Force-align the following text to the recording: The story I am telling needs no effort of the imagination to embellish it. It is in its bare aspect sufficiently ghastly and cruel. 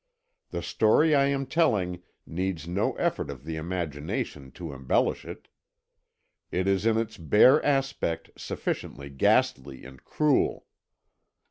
The 0.49 0.63
story 0.63 1.13
I 1.13 1.25
am 1.25 1.45
telling 1.45 2.01
needs 2.25 2.67
no 2.67 2.93
effort 2.93 3.29
of 3.29 3.43
the 3.43 3.55
imagination 3.55 4.49
to 4.53 4.73
embellish 4.73 5.25
it. 5.25 5.47
It 6.49 6.67
is 6.67 6.87
in 6.87 6.97
its 6.97 7.17
bare 7.17 7.63
aspect 7.63 8.31
sufficiently 8.35 9.11
ghastly 9.11 9.85
and 9.85 10.03
cruel. 10.03 10.65